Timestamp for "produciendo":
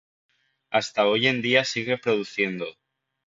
1.99-2.65